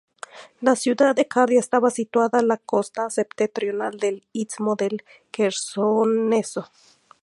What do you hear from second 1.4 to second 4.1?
estaba situada la costa septentrional